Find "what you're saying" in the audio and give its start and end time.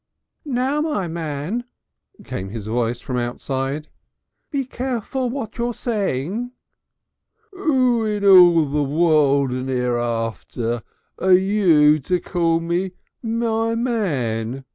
5.29-6.53